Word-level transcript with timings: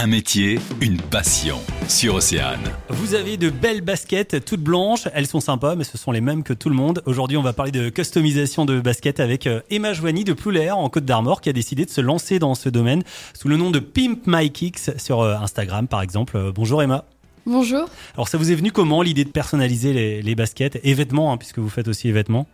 Un 0.00 0.06
métier, 0.06 0.60
une 0.80 0.98
passion. 0.98 1.58
Sur 1.88 2.14
Océane. 2.14 2.62
Vous 2.88 3.16
avez 3.16 3.36
de 3.36 3.50
belles 3.50 3.80
baskets 3.80 4.44
toutes 4.44 4.60
blanches, 4.60 5.08
elles 5.12 5.26
sont 5.26 5.40
sympas 5.40 5.74
mais 5.74 5.82
ce 5.82 5.98
sont 5.98 6.12
les 6.12 6.20
mêmes 6.20 6.44
que 6.44 6.52
tout 6.52 6.68
le 6.68 6.76
monde. 6.76 7.02
Aujourd'hui 7.04 7.36
on 7.36 7.42
va 7.42 7.52
parler 7.52 7.72
de 7.72 7.88
customisation 7.88 8.64
de 8.64 8.78
baskets 8.78 9.18
avec 9.18 9.48
euh, 9.48 9.60
Emma 9.70 9.94
Joigny 9.94 10.22
de 10.22 10.34
Ploulair 10.34 10.78
en 10.78 10.88
Côte 10.88 11.04
d'Armor 11.04 11.40
qui 11.40 11.48
a 11.48 11.52
décidé 11.52 11.84
de 11.84 11.90
se 11.90 12.00
lancer 12.00 12.38
dans 12.38 12.54
ce 12.54 12.68
domaine 12.68 13.02
sous 13.34 13.48
le 13.48 13.56
nom 13.56 13.72
de 13.72 13.80
Pimp 13.80 14.20
My 14.28 14.52
Kicks 14.52 14.78
sur 14.98 15.20
euh, 15.20 15.34
Instagram 15.34 15.88
par 15.88 16.00
exemple. 16.00 16.36
Euh, 16.36 16.52
bonjour 16.54 16.80
Emma. 16.80 17.04
Bonjour. 17.44 17.88
Alors 18.14 18.28
ça 18.28 18.38
vous 18.38 18.52
est 18.52 18.54
venu 18.54 18.70
comment 18.70 19.02
l'idée 19.02 19.24
de 19.24 19.30
personnaliser 19.30 20.22
les, 20.22 20.34
baskets? 20.36 20.78
Et 20.84 20.94
vêtements 20.94 21.32
hein, 21.32 21.38
puisque 21.38 21.58
vous 21.58 21.70
faites 21.70 21.88
aussi 21.88 22.06
les 22.06 22.12
vêtements 22.12 22.46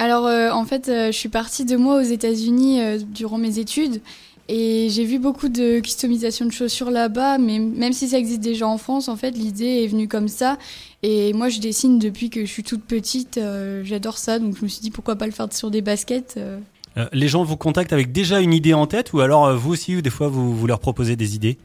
Alors 0.00 0.24
en 0.52 0.64
fait 0.64 0.86
je 0.88 1.16
suis 1.16 1.28
partie 1.28 1.64
de 1.64 1.76
moi 1.76 2.00
aux 2.00 2.04
États-Unis 2.10 2.80
durant 3.06 3.38
mes 3.38 3.60
études 3.60 4.00
et 4.48 4.88
j'ai 4.90 5.04
vu 5.04 5.18
beaucoup 5.18 5.50
de 5.50 5.80
customisation 5.80 6.46
de 6.46 6.52
chaussures 6.52 6.90
là-bas, 6.90 7.36
mais 7.36 7.58
même 7.58 7.92
si 7.92 8.08
ça 8.08 8.18
existe 8.18 8.40
déjà 8.40 8.66
en 8.66 8.78
France, 8.78 9.08
en 9.08 9.16
fait, 9.16 9.32
l'idée 9.32 9.84
est 9.84 9.86
venue 9.86 10.08
comme 10.08 10.28
ça. 10.28 10.56
Et 11.02 11.34
moi, 11.34 11.50
je 11.50 11.60
dessine 11.60 11.98
depuis 11.98 12.30
que 12.30 12.40
je 12.40 12.50
suis 12.50 12.62
toute 12.62 12.82
petite. 12.82 13.36
Euh, 13.36 13.82
j'adore 13.84 14.16
ça, 14.16 14.38
donc 14.38 14.56
je 14.56 14.64
me 14.64 14.68
suis 14.68 14.80
dit 14.80 14.90
pourquoi 14.90 15.16
pas 15.16 15.26
le 15.26 15.32
faire 15.32 15.52
sur 15.52 15.70
des 15.70 15.82
baskets. 15.82 16.36
Euh. 16.38 16.58
Euh, 16.96 17.06
les 17.12 17.28
gens 17.28 17.44
vous 17.44 17.58
contactent 17.58 17.92
avec 17.92 18.10
déjà 18.10 18.40
une 18.40 18.54
idée 18.54 18.72
en 18.72 18.86
tête, 18.86 19.12
ou 19.12 19.20
alors 19.20 19.54
vous 19.54 19.72
aussi, 19.72 19.96
ou 19.96 20.00
des 20.00 20.10
fois, 20.10 20.28
vous, 20.28 20.56
vous 20.56 20.66
leur 20.66 20.80
proposez 20.80 21.14
des 21.14 21.34
idées? 21.34 21.58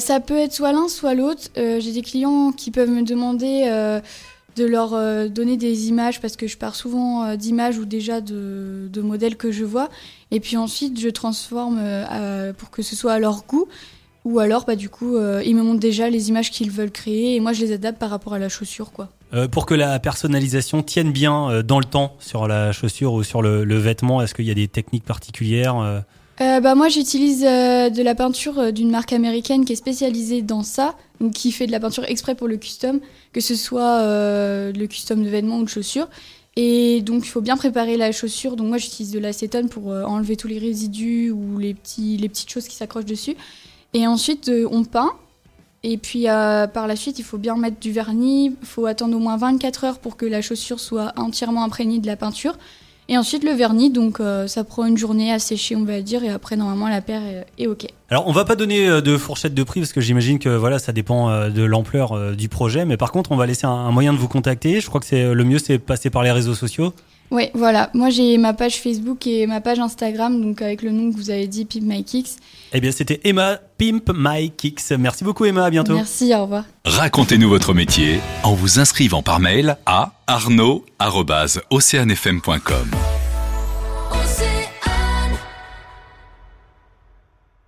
Ça 0.00 0.20
peut 0.20 0.36
être 0.36 0.52
soit 0.52 0.72
l'un, 0.72 0.86
soit 0.86 1.14
l'autre. 1.14 1.48
j'ai 1.56 1.92
des 1.92 2.02
clients 2.02 2.52
qui 2.52 2.70
peuvent 2.70 2.90
me 2.90 3.02
demander 3.02 4.00
de 4.58 4.66
leur 4.66 4.94
euh, 4.94 5.28
donner 5.28 5.56
des 5.56 5.88
images 5.88 6.20
parce 6.20 6.36
que 6.36 6.46
je 6.46 6.58
pars 6.58 6.74
souvent 6.74 7.24
euh, 7.24 7.36
d'images 7.36 7.78
ou 7.78 7.84
déjà 7.84 8.20
de, 8.20 8.90
modèles 9.00 9.36
que 9.36 9.50
je 9.52 9.64
vois. 9.64 9.88
Et 10.30 10.40
puis 10.40 10.56
ensuite, 10.56 11.00
je 11.00 11.08
transforme 11.08 11.78
euh, 11.80 12.52
pour 12.52 12.70
que 12.70 12.82
ce 12.82 12.96
soit 12.96 13.12
à 13.12 13.18
leur 13.18 13.44
goût. 13.46 13.66
Ou 14.24 14.40
alors, 14.40 14.66
bah, 14.66 14.76
du 14.76 14.90
coup, 14.90 15.16
ils 15.16 15.56
me 15.56 15.62
montrent 15.62 15.80
déjà 15.80 16.10
les 16.10 16.28
images 16.28 16.50
qu'ils 16.50 16.70
veulent 16.70 16.90
créer 16.90 17.36
et 17.36 17.40
moi, 17.40 17.54
je 17.54 17.64
les 17.64 17.72
adapte 17.72 17.98
par 17.98 18.10
rapport 18.10 18.34
à 18.34 18.38
la 18.38 18.50
chaussure. 18.50 18.92
quoi. 18.92 19.08
pour 19.52 19.64
que 19.64 19.74
la 19.74 19.98
personnalisation 20.00 20.82
tienne 20.82 21.12
bien 21.12 21.62
dans 21.62 21.78
le 21.78 21.86
temps 21.86 22.14
sur 22.18 22.46
la 22.46 22.72
chaussure 22.72 23.14
ou 23.14 23.22
sur 23.22 23.40
le 23.40 23.78
vêtement, 23.78 24.20
est-ce 24.20 24.34
qu'il 24.34 24.44
y 24.44 24.50
a 24.50 24.54
des 24.54 24.68
techniques 24.68 25.04
particulières 25.04 26.02
euh, 26.40 26.60
bah 26.60 26.76
moi 26.76 26.88
j'utilise 26.88 27.44
euh, 27.44 27.90
de 27.90 28.00
la 28.00 28.14
peinture 28.14 28.58
euh, 28.60 28.70
d'une 28.70 28.90
marque 28.90 29.12
américaine 29.12 29.64
qui 29.64 29.72
est 29.72 29.76
spécialisée 29.76 30.40
dans 30.40 30.62
ça, 30.62 30.94
donc 31.20 31.32
qui 31.32 31.50
fait 31.50 31.66
de 31.66 31.72
la 31.72 31.80
peinture 31.80 32.04
exprès 32.04 32.36
pour 32.36 32.46
le 32.46 32.56
custom, 32.56 33.00
que 33.32 33.40
ce 33.40 33.56
soit 33.56 34.02
le 34.04 34.86
custom 34.86 35.22
de 35.22 35.28
vêtements 35.28 35.58
ou 35.58 35.64
de 35.64 35.68
chaussures. 35.68 36.08
Et 36.54 37.02
donc 37.02 37.24
il 37.24 37.28
faut 37.28 37.40
bien 37.40 37.56
préparer 37.56 37.96
la 37.96 38.12
chaussure. 38.12 38.56
Donc 38.56 38.68
moi 38.68 38.78
j'utilise 38.78 39.12
de 39.12 39.18
l'acétone 39.18 39.68
pour 39.68 39.88
enlever 39.88 40.36
tous 40.36 40.48
les 40.48 40.58
résidus 40.58 41.30
ou 41.30 41.58
les 41.58 41.74
petites 41.74 42.50
choses 42.50 42.68
qui 42.68 42.76
s'accrochent 42.76 43.04
dessus. 43.04 43.36
Et 43.94 44.06
ensuite 44.06 44.50
on 44.70 44.84
peint. 44.84 45.12
Et 45.84 45.98
puis 45.98 46.24
par 46.24 46.86
la 46.86 46.96
suite 46.96 47.18
il 47.18 47.24
faut 47.24 47.38
bien 47.38 47.56
mettre 47.56 47.78
du 47.80 47.92
vernis. 47.92 48.56
Il 48.60 48.66
faut 48.66 48.86
attendre 48.86 49.16
au 49.16 49.20
moins 49.20 49.36
24 49.36 49.84
heures 49.84 49.98
pour 49.98 50.16
que 50.16 50.26
la 50.26 50.40
chaussure 50.40 50.80
soit 50.80 51.12
entièrement 51.16 51.64
imprégnée 51.64 51.98
de 51.98 52.06
la 52.06 52.16
peinture. 52.16 52.56
Et 53.10 53.16
ensuite 53.16 53.42
le 53.42 53.52
vernis, 53.52 53.90
donc 53.90 54.20
euh, 54.20 54.46
ça 54.46 54.64
prend 54.64 54.84
une 54.84 54.98
journée 54.98 55.32
à 55.32 55.38
sécher, 55.38 55.74
on 55.74 55.84
va 55.84 56.02
dire, 56.02 56.22
et 56.24 56.28
après 56.28 56.56
normalement 56.56 56.88
la 56.88 57.00
paire 57.00 57.22
est, 57.56 57.66
ok. 57.66 57.86
Alors 58.10 58.28
on 58.28 58.32
va 58.32 58.44
pas 58.44 58.54
donner 58.54 58.86
euh, 58.86 59.00
de 59.00 59.16
fourchette 59.16 59.54
de 59.54 59.62
prix 59.62 59.80
parce 59.80 59.94
que 59.94 60.02
j'imagine 60.02 60.38
que 60.38 60.50
voilà 60.50 60.78
ça 60.78 60.92
dépend 60.92 61.30
euh, 61.30 61.48
de 61.48 61.62
l'ampleur 61.62 62.36
du 62.36 62.50
projet, 62.50 62.84
mais 62.84 62.98
par 62.98 63.10
contre 63.10 63.32
on 63.32 63.36
va 63.36 63.46
laisser 63.46 63.66
un, 63.66 63.90
moyen 63.92 64.12
de 64.12 64.18
vous 64.18 64.28
contacter. 64.28 64.82
Je 64.82 64.88
crois 64.88 65.00
que 65.00 65.06
c'est 65.06 65.32
le 65.32 65.44
mieux, 65.44 65.58
c'est 65.58 65.78
passer 65.78 66.10
par 66.10 66.22
les 66.22 66.32
réseaux 66.32 66.54
sociaux. 66.54 66.92
Oui, 67.30 67.50
voilà. 67.54 67.90
Moi, 67.94 68.10
j'ai 68.10 68.36
ma 68.38 68.54
page 68.54 68.80
Facebook 68.80 69.24
et 69.26 69.46
ma 69.46 69.60
page 69.60 69.78
Instagram, 69.78 70.40
donc 70.40 70.62
avec 70.62 70.82
le 70.82 70.90
nom 70.90 71.12
que 71.12 71.16
vous 71.16 71.30
avez 71.30 71.46
dit, 71.46 71.64
Pimp 71.64 71.84
My 71.84 72.02
Kicks. 72.04 72.30
Eh 72.72 72.80
bien, 72.80 72.90
c'était 72.92 73.20
Emma 73.24 73.58
Pimp 73.78 74.10
My 74.14 74.50
Kicks. 74.50 74.90
Merci 74.98 75.24
beaucoup, 75.24 75.44
Emma. 75.44 75.64
À 75.64 75.70
bientôt. 75.70 75.94
Merci, 75.94 76.34
au 76.34 76.42
revoir. 76.42 76.64
Racontez-nous 76.84 77.48
votre 77.48 77.74
métier 77.74 78.20
en 78.42 78.54
vous 78.54 78.80
inscrivant 78.80 79.22
par 79.22 79.38
mail 79.40 79.76
à 79.86 80.12
arnaud.oceanfm.com. 80.26 83.07